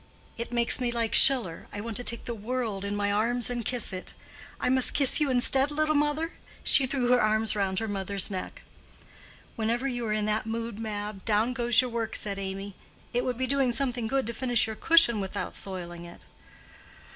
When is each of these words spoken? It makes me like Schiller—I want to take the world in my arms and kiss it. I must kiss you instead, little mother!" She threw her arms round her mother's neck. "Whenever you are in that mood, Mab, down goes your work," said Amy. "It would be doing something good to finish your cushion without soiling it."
It 0.35 0.51
makes 0.51 0.79
me 0.79 0.91
like 0.91 1.13
Schiller—I 1.13 1.79
want 1.79 1.95
to 1.97 2.03
take 2.03 2.25
the 2.25 2.33
world 2.33 2.83
in 2.83 2.95
my 2.95 3.11
arms 3.11 3.51
and 3.51 3.63
kiss 3.63 3.93
it. 3.93 4.15
I 4.59 4.67
must 4.67 4.95
kiss 4.95 5.19
you 5.21 5.29
instead, 5.29 5.69
little 5.69 5.93
mother!" 5.93 6.33
She 6.63 6.87
threw 6.87 7.09
her 7.11 7.21
arms 7.21 7.55
round 7.55 7.77
her 7.77 7.87
mother's 7.87 8.31
neck. 8.31 8.63
"Whenever 9.55 9.87
you 9.87 10.03
are 10.07 10.11
in 10.13 10.25
that 10.25 10.47
mood, 10.47 10.79
Mab, 10.79 11.23
down 11.23 11.53
goes 11.53 11.81
your 11.81 11.91
work," 11.91 12.15
said 12.15 12.39
Amy. 12.39 12.73
"It 13.13 13.23
would 13.25 13.37
be 13.37 13.45
doing 13.45 13.71
something 13.71 14.07
good 14.07 14.25
to 14.25 14.33
finish 14.33 14.65
your 14.65 14.75
cushion 14.75 15.21
without 15.21 15.55
soiling 15.55 16.05
it." 16.05 16.25